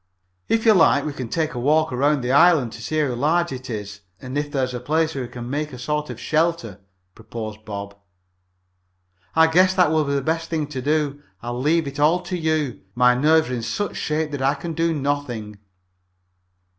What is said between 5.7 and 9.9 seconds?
a sort of shelter," proposed Bob. "I guess